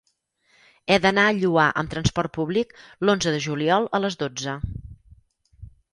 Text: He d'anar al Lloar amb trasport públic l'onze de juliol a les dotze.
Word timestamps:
He 0.93 0.97
d'anar 1.03 1.25
al 1.31 1.41
Lloar 1.43 1.67
amb 1.83 1.91
trasport 1.93 2.33
públic 2.37 2.73
l'onze 3.09 3.35
de 3.37 3.43
juliol 3.49 3.89
a 3.99 4.01
les 4.07 4.19
dotze. 4.25 4.57